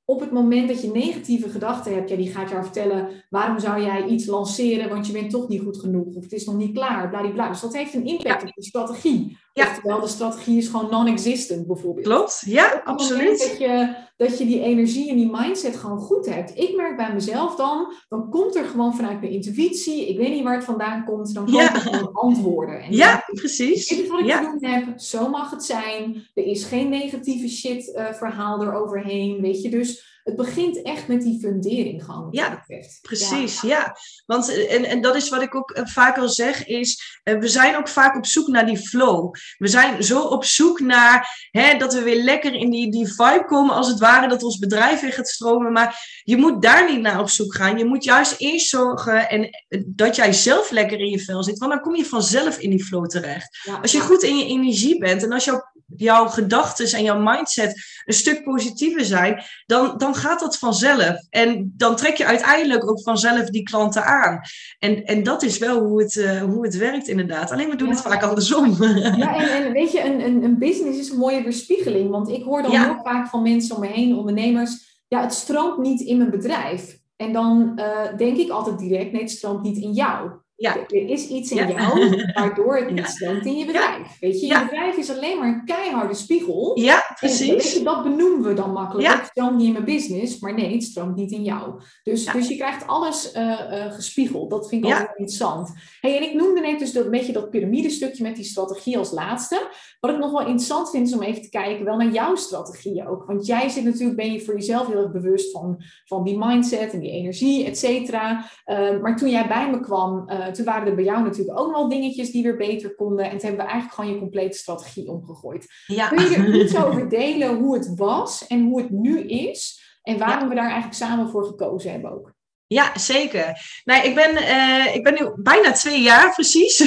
[0.06, 3.82] Op het moment dat je negatieve gedachten hebt, ja, die gaat jou vertellen waarom zou
[3.82, 6.74] jij iets lanceren, want je bent toch niet goed genoeg of het is nog niet
[6.74, 7.50] klaar, bladibla.
[7.50, 9.38] Dus dat heeft een impact op je strategie.
[9.54, 9.74] Ja.
[9.74, 12.06] Terwijl de strategie is gewoon non-existent bijvoorbeeld.
[12.06, 13.40] Klopt, ja, absoluut.
[13.40, 16.58] Dat je, dat je die energie en die mindset gewoon goed hebt.
[16.58, 20.44] Ik merk bij mezelf dan, dan komt er gewoon vanuit mijn intuïtie, ik weet niet
[20.44, 22.82] waar het vandaan komt, dan komen er gewoon antwoorden.
[22.82, 23.88] En ja, precies.
[23.88, 24.40] Dit is wat ik ja.
[24.40, 26.28] te doen heb, zo mag het zijn.
[26.34, 29.70] Er is geen negatieve shit uh, verhaal eroverheen, weet je.
[29.70, 32.28] Dus het begint echt met die fundering gewoon.
[32.32, 32.66] Ja,
[33.02, 33.62] precies.
[33.62, 33.96] Ja.
[34.26, 37.40] Want, eh, en, en dat is wat ik ook eh, vaak al zeg, is uh,
[37.40, 39.34] we zijn ook vaak op zoek naar die flow.
[39.58, 43.46] We zijn zo op zoek naar hè, dat we weer lekker in die, die vibe
[43.46, 45.72] komen, als het ware, dat ons bedrijf weer gaat stromen.
[45.72, 47.78] Maar je moet daar niet naar op zoek gaan.
[47.78, 49.50] Je moet juist eerst zorgen en,
[49.86, 52.84] dat jij zelf lekker in je vel zit, want dan kom je vanzelf in die
[52.84, 53.68] flow terecht.
[53.82, 55.69] Als je goed in je energie bent en als jouw
[56.00, 61.16] jouw gedachten en jouw mindset een stuk positiever zijn, dan, dan gaat dat vanzelf.
[61.30, 64.42] En dan trek je uiteindelijk ook vanzelf die klanten aan.
[64.80, 67.52] En, en dat is wel hoe het, uh, hoe het werkt, inderdaad.
[67.52, 68.76] Alleen we doen het vaak andersom.
[69.18, 72.10] Ja, en, en weet je, een, een, een business is een mooie weerspiegeling.
[72.10, 72.84] Want ik hoor dan ja.
[72.84, 77.00] heel vaak van mensen om me heen, ondernemers, ja, het stroomt niet in mijn bedrijf.
[77.16, 80.32] En dan uh, denk ik altijd direct, nee, het stroomt niet in jou.
[80.60, 80.76] Ja.
[80.76, 84.20] Er is iets in jou waardoor het niet stroomt in je bedrijf.
[84.20, 86.80] Weet je, je bedrijf is alleen maar een keiharde spiegel.
[86.80, 87.78] Ja, precies.
[87.78, 89.08] En, dat benoemen we dan makkelijk.
[89.08, 91.82] Het stroomt niet in mijn business, maar nee, het stroomt niet in jou.
[92.04, 94.50] Dus, dus je krijgt alles uh, uh, gespiegeld.
[94.50, 95.74] Dat vind ik altijd interessant.
[96.02, 99.12] Hey, en ik noemde net dus dat, een beetje dat piramidestukje met die strategie als
[99.12, 99.68] laatste.
[100.00, 103.08] Wat ik nog wel interessant vind, is om even te kijken wel naar jouw strategieën
[103.08, 103.26] ook.
[103.26, 106.94] Want jij zit natuurlijk, ben je voor jezelf heel erg bewust van, van die mindset
[106.94, 108.46] en die energie, et cetera.
[108.66, 111.90] Uh, maar toen jij bij me kwam toen waren er bij jou natuurlijk ook wel
[111.90, 113.26] dingetjes die weer beter konden.
[113.26, 115.66] En toen hebben we eigenlijk gewoon je complete strategie omgegooid.
[115.86, 119.88] Kun je er iets over delen hoe het was en hoe het nu is?
[120.04, 122.38] En waarom we daar eigenlijk samen voor gekozen hebben ook?
[122.68, 123.62] Ja, zeker.
[123.84, 126.78] Nou, ik, ben, uh, ik ben nu bijna twee jaar precies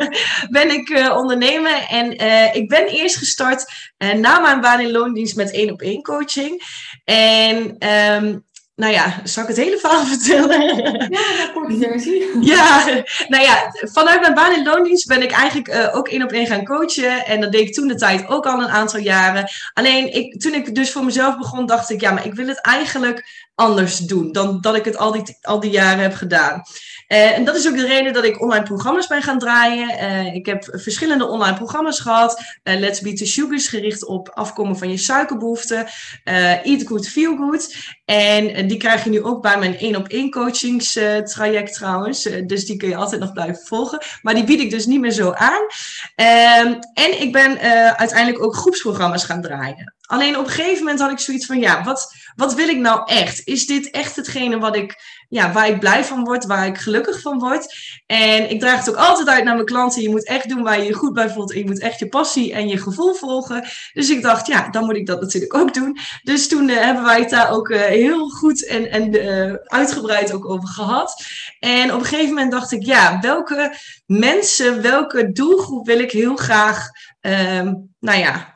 [0.58, 1.86] ben ik uh, ondernemer.
[1.88, 6.02] En uh, ik ben eerst gestart na mijn baan in loondienst met één op één
[6.02, 6.62] coaching.
[7.04, 8.44] En um,
[8.76, 10.76] nou ja, zal ik het hele verhaal vertellen?
[11.10, 12.44] Ja, korte versie.
[12.44, 12.84] ja,
[13.28, 16.46] nou ja, vanuit mijn baan in loondienst ben ik eigenlijk uh, ook één op één
[16.46, 17.26] gaan coachen.
[17.26, 19.48] En dat deed ik toen de tijd ook al een aantal jaren.
[19.72, 22.60] Alleen ik, toen ik dus voor mezelf begon, dacht ik, ja, maar ik wil het
[22.60, 26.62] eigenlijk anders doen dan dat ik het al die, al die jaren heb gedaan.
[27.08, 29.88] Uh, en dat is ook de reden dat ik online programma's ben gaan draaien.
[29.88, 32.40] Uh, ik heb verschillende online programma's gehad.
[32.64, 35.86] Uh, Let's Beat the Sugars, gericht op afkomen van je suikerbehoeften.
[36.24, 37.76] Eat Good, Feel Good.
[38.04, 42.28] En die krijg je nu ook bij mijn één op één coachingstraject trouwens.
[42.46, 44.02] dus die kun je altijd nog blijven volgen.
[44.22, 45.66] Maar die bied ik dus niet meer zo aan.
[46.14, 47.58] Ehm, en ik ben
[47.96, 49.94] uiteindelijk ook groepsprogramma's gaan draaien.
[50.06, 53.02] Alleen op een gegeven moment had ik zoiets van, ja, wat, wat wil ik nou
[53.04, 53.40] echt?
[53.44, 54.94] Is dit echt hetgene wat ik,
[55.28, 57.74] ja, waar ik blij van word, waar ik gelukkig van word?
[58.06, 60.02] En ik draag het ook altijd uit naar mijn klanten.
[60.02, 61.52] Je moet echt doen waar je je goed bij voelt.
[61.52, 63.64] En je moet echt je passie en je gevoel volgen.
[63.92, 65.98] Dus ik dacht, ja, dan moet ik dat natuurlijk ook doen.
[66.22, 70.32] Dus toen uh, hebben wij het daar ook uh, heel goed en, en uh, uitgebreid
[70.32, 71.22] ook over gehad.
[71.58, 73.74] En op een gegeven moment dacht ik, ja, welke
[74.06, 76.88] mensen, welke doelgroep wil ik heel graag,
[77.20, 78.55] um, nou ja,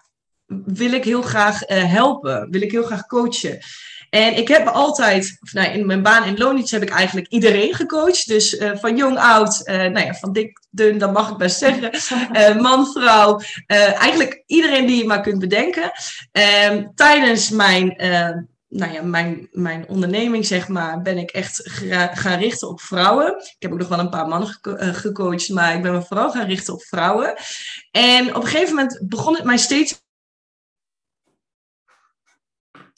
[0.65, 3.59] wil ik heel graag uh, helpen, wil ik heel graag coachen.
[4.11, 8.29] En ik heb altijd, nou, in mijn baan in loondienst heb ik eigenlijk iedereen gecoacht.
[8.29, 11.59] Dus uh, van jong, oud, uh, nou ja, van dik, dun, dat mag ik best
[11.59, 11.91] zeggen.
[12.63, 15.91] man, vrouw, eigenlijk iedereen die je maar kunt bedenken.
[16.33, 17.95] Ehm, tijdens mijn
[18.69, 21.63] nou ja, mijn, mijn onderneming, zeg maar, ben ik echt
[22.15, 23.37] gaan richten op vrouwen.
[23.37, 24.59] Ik heb ook nog wel een paar mannen
[24.95, 27.35] gecoacht, maar ik ben me vooral gaan richten op vrouwen.
[27.91, 30.03] En op een gegeven moment begon het mij steeds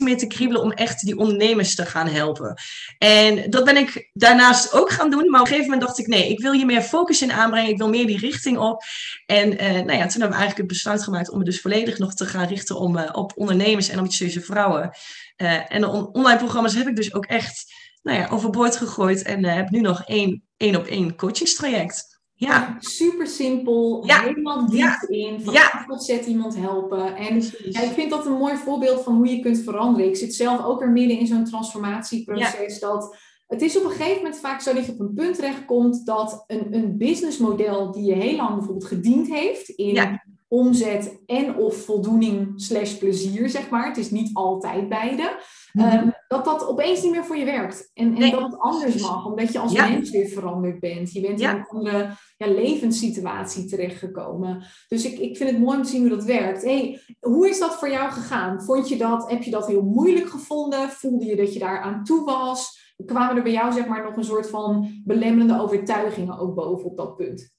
[0.03, 2.55] meer te kriebelen om echt die ondernemers te gaan helpen.
[2.99, 5.31] En dat ben ik daarnaast ook gaan doen.
[5.31, 7.71] Maar op een gegeven moment dacht ik, nee, ik wil hier meer focus in aanbrengen.
[7.71, 8.83] Ik wil meer die richting op.
[9.27, 11.99] En uh, nou ja, toen hebben we eigenlijk het besluit gemaakt om me dus volledig
[11.99, 14.91] nog te gaan richten om, uh, op ondernemers en ambitieuze vrouwen.
[15.37, 19.23] Uh, en de on online programma's heb ik dus ook echt nou ja, overboord gegooid.
[19.23, 22.12] En heb nu nog één één op één coachingstraject.
[22.43, 22.77] Ja.
[22.79, 24.21] Super simpel, ja.
[24.21, 25.09] helemaal diep ja.
[25.09, 25.41] in.
[25.41, 25.85] Van ja.
[25.89, 27.17] tot zet iemand helpen.
[27.17, 30.09] En ja, ik vind dat een mooi voorbeeld van hoe je kunt veranderen.
[30.09, 32.81] Ik zit zelf ook er midden in zo'n transformatieproces.
[32.81, 36.07] Dat het is op een gegeven moment vaak zo dat je op een punt terechtkomt
[36.07, 40.21] dat een, een businessmodel die je heel lang bijvoorbeeld gediend heeft in
[40.53, 43.87] omzet en of voldoening slash plezier, zeg maar.
[43.87, 45.41] Het is niet altijd beide.
[45.73, 47.91] Mm dat dat opeens niet meer voor je werkt.
[47.95, 51.13] En, en dat het anders mag, omdat je als mens weer veranderd bent.
[51.13, 54.65] Je bent in een andere ja, levenssituatie terechtgekomen.
[54.89, 56.63] Dus ik, ik vind het mooi om te zien hoe dat werkt.
[56.63, 58.63] Hey, hoe is dat voor jou gegaan?
[58.63, 60.91] Vond je dat, heb je dat heel moeilijk gevonden?
[60.91, 62.81] Voelde je dat je daar aan toe was?
[63.07, 66.97] Kwamen er bij jou zeg maar nog een soort van belemmerende overtuigingen ook boven op
[66.97, 67.53] dat punt?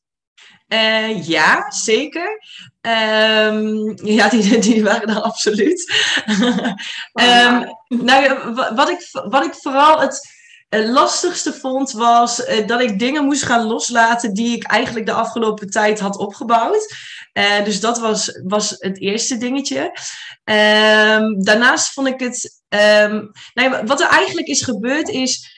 [0.67, 2.41] Uh, ja, zeker.
[2.81, 5.93] Um, ja, die, die waren er absoluut.
[7.13, 10.31] um, nou, wat, ik, wat ik vooral het
[10.69, 15.69] lastigste vond, was uh, dat ik dingen moest gaan loslaten die ik eigenlijk de afgelopen
[15.69, 16.95] tijd had opgebouwd.
[17.33, 19.81] Uh, dus dat was, was het eerste dingetje.
[20.43, 22.61] Um, daarnaast vond ik het.
[23.53, 25.51] nou, wat er eigenlijk is gebeurd is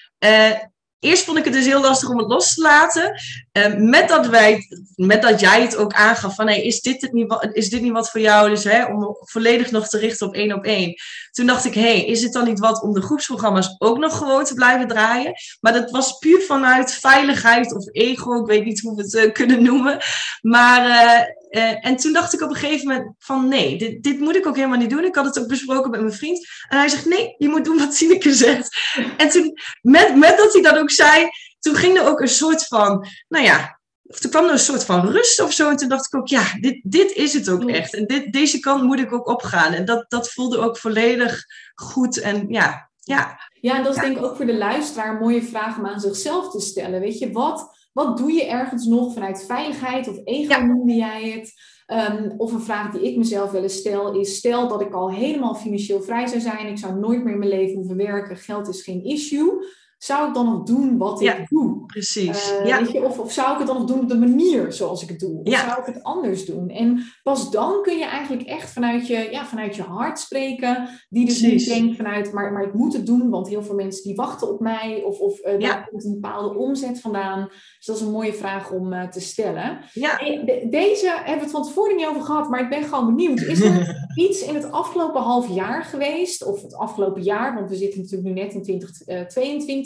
[1.05, 3.21] eerst vond ik het dus heel lastig om het los te laten.
[3.53, 7.13] Uh, met, dat wij, met dat jij het ook aangaf van hey, is, dit het
[7.13, 8.49] niet, is dit niet wat voor jou?
[8.49, 10.95] Dus hè, om volledig nog te richten op één op één.
[11.35, 14.43] Toen dacht ik, hey, is het dan niet wat om de groepsprogramma's ook nog gewoon
[14.43, 15.33] te blijven draaien?
[15.59, 18.39] Maar dat was puur vanuit veiligheid of ego.
[18.39, 19.97] Ik weet niet hoe we het uh, kunnen noemen.
[20.41, 24.19] Maar uh, uh, en toen dacht ik op een gegeven moment van nee, dit, dit,
[24.19, 25.05] moet ik ook helemaal niet doen.
[25.05, 26.47] Ik had het ook besproken met mijn vriend.
[26.69, 28.77] En hij zegt nee, je moet doen wat Sineke zegt.
[29.17, 32.67] En toen, met, met dat hij dat ook zei, toen ging er ook een soort
[32.67, 35.69] van, nou ja, of toen kwam er een soort van rust of zo.
[35.69, 37.93] En toen dacht ik ook, ja, dit, dit is het ook echt.
[37.93, 39.73] En dit, deze kant moet ik ook opgaan.
[39.73, 42.19] En dat, dat voelde ook volledig goed.
[42.19, 43.39] En ja, ja.
[43.61, 45.99] Ja, en dat is denk ik ook voor de luisteraar een mooie vraag om aan
[45.99, 46.99] zichzelf te stellen.
[46.99, 50.65] Weet je, wat, wat doe je ergens nog vanuit veiligheid of ego ja.
[50.65, 51.53] noemde jij het?
[51.87, 55.11] Um, of een vraag die ik mezelf wel eens stel is: stel dat ik al
[55.11, 58.67] helemaal financieel vrij zou zijn, ik zou nooit meer in mijn leven hoeven werken, geld
[58.67, 59.65] is geen issue
[59.97, 61.85] zou ik dan nog doen wat ik doe?
[61.85, 62.51] Precies.
[62.51, 62.79] Uh, ja.
[62.79, 65.09] weet je, of, of zou ik het dan nog doen op de manier zoals ik
[65.09, 65.41] het doe?
[65.43, 66.69] Of zou ik het anders doen?
[66.69, 70.89] En pas dan kun je eigenlijk echt vanuit je, ja, vanuit je hart spreken.
[71.09, 71.67] Die dus Precies.
[71.67, 74.49] niet denkt vanuit, maar, maar ik moet het doen, want heel veel mensen die wachten
[74.49, 75.03] op mij.
[75.05, 77.47] Of, of uh, daar komt een bepaalde omzet vandaan.
[77.47, 79.79] Dus dat is een mooie vraag om uh, te stellen.
[79.93, 80.17] Ja.
[80.17, 83.41] De, deze hebben we het van tevoren niet over gehad, maar ik ben gewoon benieuwd.
[83.41, 86.45] Is er iets in het afgelopen half jaar geweest?
[86.45, 89.84] Of het afgelopen jaar, want we zitten natuurlijk nu net in 2022.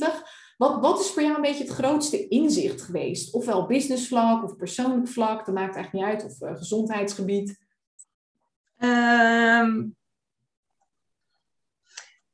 [0.58, 3.34] Wat, wat is voor jou een beetje het grootste inzicht geweest?
[3.34, 7.60] Ofwel businessvlak of persoonlijk vlak, dat maakt eigenlijk niet uit, of uh, gezondheidsgebied?
[8.78, 9.98] Um,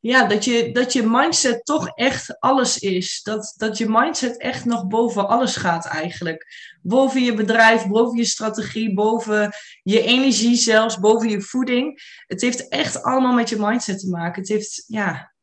[0.05, 3.23] ja, dat je, dat je mindset toch echt alles is.
[3.23, 6.45] Dat, dat je mindset echt nog boven alles gaat eigenlijk.
[6.81, 12.01] Boven je bedrijf, boven je strategie, boven je energie zelfs, boven je voeding.
[12.27, 14.41] Het heeft echt allemaal met je mindset te maken.
[14.41, 15.34] Het heeft, ja,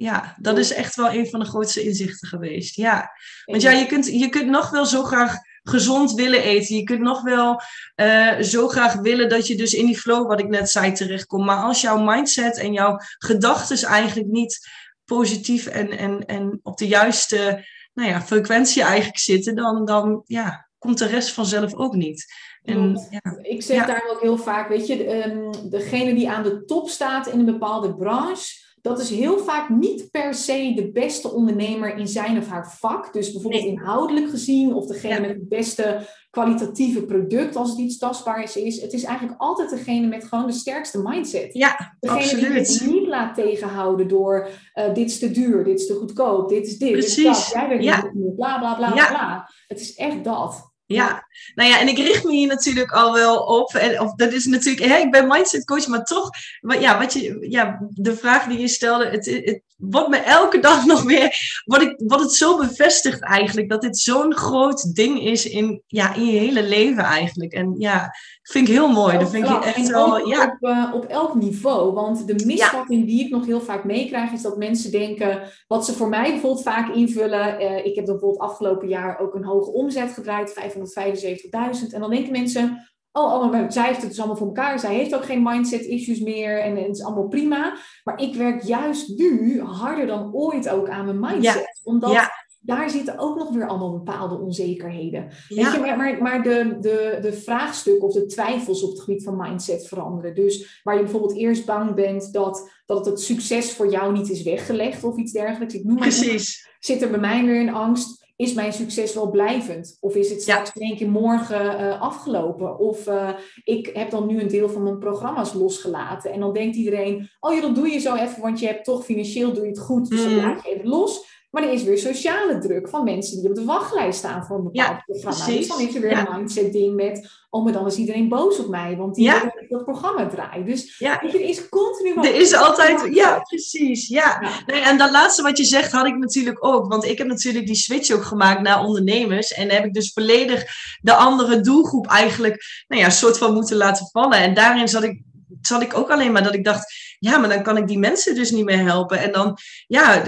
[0.00, 2.76] ja, dat is echt wel een van de grootste inzichten geweest.
[2.76, 3.10] Ja,
[3.44, 6.76] want ja, je kunt, je kunt nog wel zo graag gezond willen eten.
[6.76, 7.60] Je kunt nog wel
[7.96, 11.44] uh, zo graag willen dat je dus in die flow, wat ik net zei, terechtkomt.
[11.44, 14.68] Maar als jouw mindset en jouw gedachten eigenlijk niet
[15.04, 20.68] positief en, en, en op de juiste nou ja, frequentie eigenlijk zitten, dan, dan ja,
[20.78, 22.24] komt de rest vanzelf ook niet.
[22.62, 23.38] En, ja.
[23.42, 23.86] Ik zeg ja.
[23.86, 27.44] daar ook heel vaak, weet je, um, degene die aan de top staat in een
[27.44, 32.48] bepaalde branche dat is heel vaak niet per se de beste ondernemer in zijn of
[32.48, 33.12] haar vak.
[33.12, 33.72] Dus bijvoorbeeld nee.
[33.72, 35.20] inhoudelijk gezien, of degene ja.
[35.20, 38.80] met het beste kwalitatieve product, als het iets tastbaars is.
[38.80, 41.54] Het is eigenlijk altijd degene met gewoon de sterkste mindset.
[41.54, 42.66] Ja, degene absoluut.
[42.68, 46.48] die het niet laat tegenhouden door uh, dit is te duur, dit is te goedkoop,
[46.48, 47.16] dit is dit, Precies.
[47.16, 47.52] dit is dat.
[47.52, 48.10] Jij bent ja.
[48.12, 49.08] niet bla bla bla ja.
[49.08, 49.50] bla.
[49.66, 50.69] Het is echt dat.
[50.94, 53.74] Ja, nou ja, en ik richt me hier natuurlijk al wel op.
[53.74, 57.12] En, of dat is natuurlijk, hè, ik ben mindset coach, maar toch, wat, ja, wat
[57.12, 61.62] je, ja, de vraag die je stelde, het, het wordt me elke dag nog weer,
[61.64, 66.14] wat, ik, wat het zo bevestigt eigenlijk, dat dit zo'n groot ding is in, ja,
[66.14, 67.52] in je hele leven eigenlijk.
[67.52, 69.18] En ja, vind ik heel mooi.
[69.18, 70.44] Dat vind ik echt wel, ja.
[70.44, 73.06] Op, uh, op elk niveau, want de misvatting ja.
[73.06, 76.62] die ik nog heel vaak meekrijg, is dat mensen denken, wat ze voor mij bijvoorbeeld
[76.62, 82.00] vaak invullen, uh, ik heb bijvoorbeeld afgelopen jaar ook een hoge omzet gedraaid, 575.000, en
[82.00, 84.78] dan denken mensen, Oh, oh, maar zij heeft het dus allemaal voor elkaar.
[84.78, 87.76] Zij heeft ook geen mindset issues meer en, en het is allemaal prima.
[88.04, 91.54] Maar ik werk juist nu harder dan ooit ook aan mijn mindset.
[91.54, 91.80] Ja.
[91.82, 92.30] Omdat Ja.
[92.60, 95.28] daar zitten ook nog weer allemaal bepaalde onzekerheden.
[95.48, 95.64] Ja.
[95.64, 99.22] Weet je, maar, maar, maar de, de, de vraagstukken of de twijfels op het gebied
[99.24, 100.34] van mindset veranderen.
[100.34, 104.42] Dus waar je bijvoorbeeld eerst bang bent dat, dat het, succes voor jou niet is
[104.42, 105.74] weggelegd of iets dergelijks.
[105.74, 106.68] Ik noem maar Precies.
[106.78, 109.96] zit er bij mij weer een angst is mijn succes wel blijvend?
[110.00, 112.78] Of is het straks in één keer morgen uh, afgelopen?
[112.78, 113.28] Of uh,
[113.64, 116.32] ik heb dan nu een deel van mijn programma's losgelaten.
[116.32, 119.04] En dan denkt iedereen, oh ja, dat doe je zo even, want je hebt toch
[119.04, 120.08] financieel doe je het goed.
[120.08, 120.38] Dus dan Mm.
[120.38, 121.39] laat je even los.
[121.50, 124.62] Maar er is weer sociale druk van mensen die op de wachtlijst staan voor een
[124.64, 125.44] bepaald Ja, programma.
[125.44, 125.56] precies.
[125.58, 126.28] Dus dan is er weer Ja.
[126.28, 129.40] een mindset ding met, oh maar dan is iedereen boos op mij, want die Ja.
[129.40, 130.64] wil dat programma draai.
[130.64, 131.20] Dus Ja.
[131.22, 134.38] je, er is continu wat- Er is altijd, ja, precies, ja.
[134.40, 134.50] Ja.
[134.66, 136.86] Nee, en dat laatste wat je zegt had ik natuurlijk ook.
[136.88, 139.52] Want ik heb natuurlijk die switch ook gemaakt naar ondernemers.
[139.52, 140.64] En heb ik dus volledig
[141.00, 144.38] de andere doelgroep eigenlijk, nou ja, soort van moeten laten vallen.
[144.38, 145.22] En daarin zat ik,
[145.60, 148.34] zat ik ook alleen maar dat ik dacht, ja, maar dan kan ik die mensen
[148.34, 149.18] dus niet meer helpen.
[149.18, 149.56] En dan,
[149.86, 150.22] ja,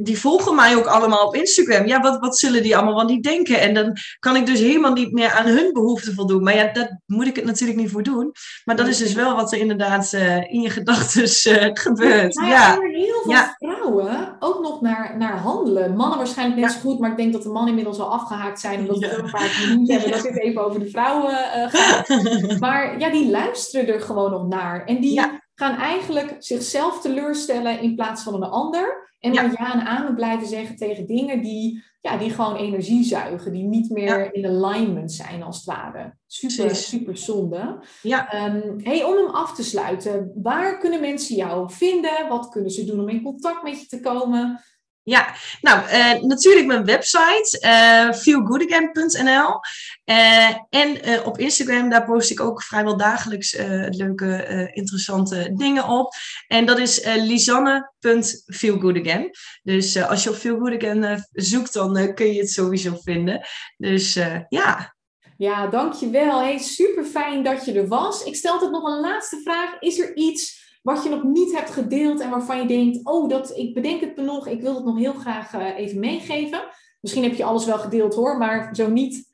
[0.00, 1.86] die volgen mij ook allemaal op Instagram.
[1.86, 3.60] Ja, wat, wat zullen die allemaal van die denken?
[3.60, 6.42] En dan kan ik dus helemaal niet meer aan hun behoeften voldoen.
[6.42, 8.32] Maar ja, daar moet ik het natuurlijk niet voor doen.
[8.64, 12.34] Maar dat is dus wel wat er inderdaad uh, in je gedachten uh, gebeurt.
[12.34, 12.80] Ja, ja.
[12.80, 15.96] er heel veel vrouwen ook nog naar, naar handelen.
[15.96, 18.80] Mannen waarschijnlijk net zo goed, maar ik denk dat de mannen inmiddels al afgehaakt zijn.
[18.80, 22.08] Omdat we heel vaak genoemd hebben dat dit even over de vrouwen uh, gaat.
[22.60, 24.84] maar ja, die luisteren er gewoon nog naar.
[24.84, 25.20] En die
[25.58, 29.06] gaan eigenlijk zichzelf teleurstellen in plaats van een ander.
[29.18, 33.52] En maar ja en amen blijven zeggen tegen dingen die, ja, die gewoon energie zuigen.
[33.52, 36.14] Die niet meer in alignment zijn als het ware.
[36.26, 37.82] Super, super zonde.
[38.02, 38.46] Ja.
[38.54, 40.32] Um, hey, om hem af te sluiten.
[40.34, 42.28] Waar kunnen mensen jou vinden?
[42.28, 44.60] Wat kunnen ze doen om in contact met je te komen?
[45.08, 49.60] Ja, nou, uh, natuurlijk mijn website, uh, feelgoodagain.nl.
[50.04, 53.56] Uh, en op Instagram, daar post ik ook vrijwel dagelijks
[53.88, 56.14] leuke, interessante dingen op.
[56.46, 59.30] En dat is lisanne.feelgoodagain.
[59.62, 63.46] Dus als je op feelgoodagain zoekt, dan kun je het sowieso vinden.
[63.76, 64.14] Dus
[64.48, 64.96] ja.
[65.36, 66.40] Ja, dankjewel.
[66.40, 68.24] Hey, super fijn dat je er was.
[68.24, 69.80] Ik stel het nog een laatste vraag.
[69.80, 73.56] Is er iets wat je nog niet hebt gedeeld en waarvan je denkt, oh, dat,
[73.56, 76.60] ik bedenk het me nog, ik wil het nog heel graag uh, even meegeven.
[77.00, 79.28] Misschien heb je alles wel gedeeld hoor, maar zo niet.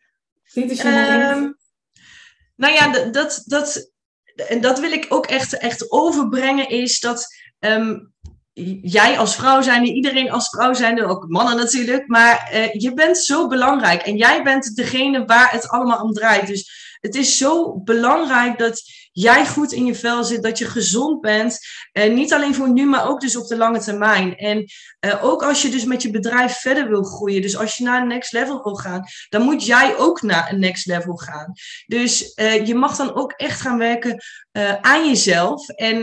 [0.53, 1.57] Dit is je um,
[2.57, 3.91] Nou ja, dat, dat,
[4.49, 7.27] en dat wil ik ook echt, echt overbrengen, is dat
[7.59, 8.13] um,
[8.83, 13.19] jij als vrouw zijnde, iedereen als vrouw zijnde, ook mannen natuurlijk, maar uh, je bent
[13.19, 16.47] zo belangrijk en jij bent degene waar het allemaal om draait.
[16.47, 18.83] Dus het is zo belangrijk dat
[19.15, 21.61] jij goed in je vel zit, dat je gezond bent.
[21.93, 24.37] En niet alleen voor nu, maar ook dus op de lange termijn.
[24.37, 24.65] En
[25.05, 28.01] uh, ook als je dus met je bedrijf verder wil groeien, dus als je naar
[28.01, 31.53] een next level wil gaan, dan moet jij ook naar een next level gaan.
[31.87, 35.69] Dus uh, je mag dan ook echt gaan werken uh, aan jezelf.
[35.69, 36.03] En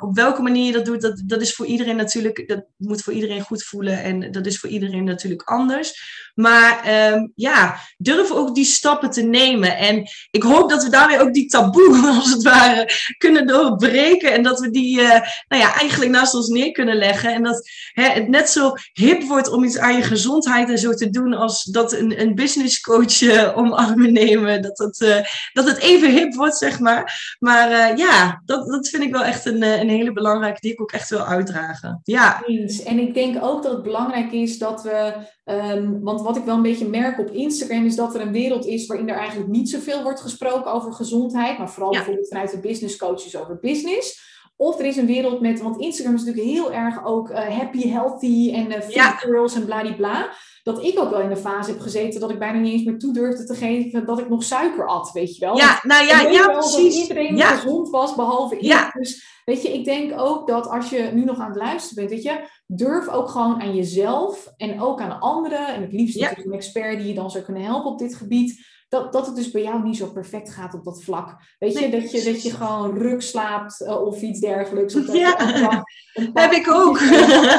[0.00, 3.12] op welke manier je dat doet, dat, dat is voor iedereen natuurlijk, dat moet voor
[3.12, 4.02] iedereen goed voelen.
[4.02, 6.18] En dat is voor iedereen natuurlijk anders.
[6.34, 9.76] Maar um, ja, durf ook die stappen te nemen.
[9.76, 14.32] En ik hoop dat we daarmee ook die taboe, als het ware, kunnen doorbreken.
[14.32, 17.34] En dat we die, nou ja, eigenlijk naast ons neer kunnen leggen.
[17.34, 21.10] En dat hè, net zo hip wordt om iets aan je gezondheid en zo te
[21.10, 24.62] doen als dat een, een business coach uh, omarmen nemen.
[24.62, 25.16] Dat, dat, uh,
[25.52, 27.36] dat het even hip wordt, zeg maar.
[27.38, 30.92] Maar ja, dat, dat vind ik wel echt een, een hele belangrijke die ik ook
[30.92, 32.00] echt wil uitdragen.
[32.04, 32.42] Ja.
[32.84, 35.14] En ik denk ook dat het belangrijk is dat we
[35.44, 38.66] Um, want wat ik wel een beetje merk op Instagram is dat er een wereld
[38.66, 42.60] is waarin er eigenlijk niet zoveel wordt gesproken over gezondheid, maar vooral bijvoorbeeld vanuit de
[42.60, 44.28] business coaches over business.
[44.60, 47.88] Of er is een wereld met, want Instagram is natuurlijk heel erg ook uh, happy,
[47.88, 49.10] healthy en uh, fit ja.
[49.10, 50.28] girls en bladibla.
[50.62, 52.98] Dat ik ook wel in een fase heb gezeten dat ik bijna niet eens meer
[52.98, 55.56] toe durfde te geven dat ik nog suiker at, weet je wel.
[55.56, 56.94] Ja, nou ja, ja, precies.
[56.94, 57.46] Dat iedereen ja.
[57.46, 58.90] gezond was, behalve ik.
[58.92, 62.10] Dus weet je, ik denk ook dat als je nu nog aan het luisteren bent,
[62.10, 66.38] weet je, durf ook gewoon aan jezelf en ook aan anderen, en het liefst ja.
[66.38, 69.50] een expert die je dan zou kunnen helpen op dit gebied, dat, dat het dus
[69.50, 71.36] bij jou niet zo perfect gaat op dat vlak.
[71.58, 74.94] Weet je, dat je, dat je gewoon ruk slaapt uh, of iets dergelijks.
[74.96, 75.36] Of dat ja,
[76.42, 76.98] heb ik ook.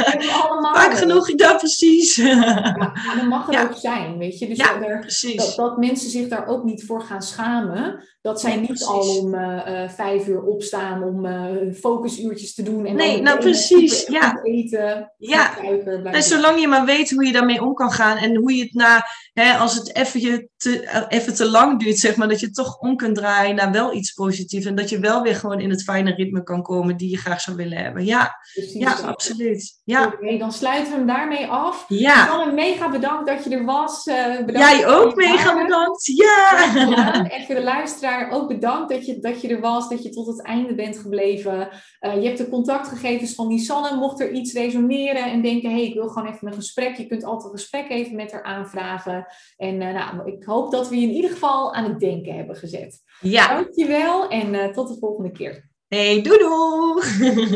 [0.78, 2.15] Vaak genoeg, ja, precies.
[2.15, 4.48] Ja, dan mag het ook zijn, weet je.
[4.48, 8.04] Dus ja, er, dat, dat, mensen zich daar ook niet voor gaan schamen.
[8.21, 12.86] Dat zij niet al om uh, vijf uur opstaan om uh, focusuurtjes te doen.
[12.86, 14.05] En nee, dan nou precies.
[14.07, 14.39] Ja.
[14.43, 15.12] Eten.
[15.17, 15.57] Ja.
[16.03, 18.17] en zolang je maar weet hoe je daarmee om kan gaan.
[18.17, 22.15] En hoe je het na, hè, als het even, te, even te lang duurt, zeg
[22.15, 24.65] maar, dat je toch om kunt draaien naar wel iets positiefs.
[24.65, 27.41] En dat je wel weer gewoon in het fijne ritme kan komen die je graag
[27.41, 28.05] zou willen hebben.
[28.05, 28.36] Ja,
[28.73, 29.79] ja absoluut.
[29.84, 30.05] Ja.
[30.05, 31.86] Oké, dan sluiten we hem daarmee af.
[31.88, 32.45] Ja.
[32.53, 34.03] mega bedankt dat je er was.
[34.45, 36.05] bedankt Jij ook mega bedankt.
[36.05, 37.29] Ja.
[37.29, 40.28] En voor de luisteraar ook bedankt dat je, dat je er was, dat je tot
[40.28, 41.69] het einde bent gebleven.
[42.02, 43.95] Uh, je hebt de contactgegevens van Lisanne.
[43.95, 46.95] Mocht er iets resoneren en denken, hé, hey, ik wil gewoon even een gesprek.
[46.95, 49.26] Je kunt altijd een gesprek even met haar aanvragen.
[49.58, 52.56] En uh, nou, ik hoop dat we je in ieder geval aan het denken hebben
[52.56, 53.00] gezet.
[53.21, 53.56] Ja.
[53.56, 55.69] Dankjewel en uh, tot de volgende keer.
[55.88, 57.50] Hey, doei doei!